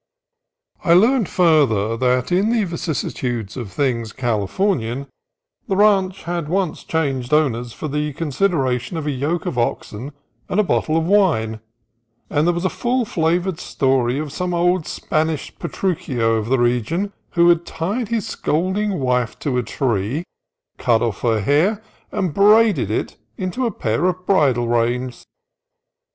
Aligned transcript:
I 0.83 0.93
learned 0.95 1.29
further 1.29 1.95
that 1.95 2.31
in 2.31 2.51
the 2.51 2.63
vicissitudes 2.63 3.55
of 3.55 3.71
things 3.71 4.13
Californian 4.13 5.05
the 5.67 5.75
ranch 5.75 6.23
had 6.23 6.49
once 6.49 6.83
changed 6.83 7.31
owners 7.35 7.71
for 7.71 7.87
the 7.87 8.11
consideration 8.13 8.97
of 8.97 9.05
a 9.05 9.11
yoke 9.11 9.45
of 9.45 9.59
oxen 9.59 10.11
and 10.49 10.59
a 10.59 10.63
bottle 10.63 10.97
of 10.97 11.05
wine; 11.05 11.59
and 12.31 12.47
there 12.47 12.53
was 12.55 12.65
a 12.65 12.67
full 12.67 13.05
flavored 13.05 13.59
story 13.59 14.17
of 14.17 14.31
some 14.33 14.55
old 14.55 14.87
Spanish 14.87 15.55
Petruchio 15.59 16.31
of 16.33 16.47
the 16.47 16.57
region 16.57 17.13
who 17.33 17.47
had 17.49 17.63
tied 17.63 18.07
his 18.07 18.27
scolding 18.27 18.97
wife 18.99 19.37
to 19.37 19.59
a 19.59 19.61
tree, 19.61 20.23
cut 20.79 21.03
off 21.03 21.21
her 21.21 21.41
hair, 21.41 21.79
and 22.11 22.33
braided 22.33 22.89
it 22.89 23.17
into 23.37 23.67
a 23.67 23.71
pair 23.71 24.05
of 24.07 24.25
bridle 24.25 24.67
reins. 24.67 25.27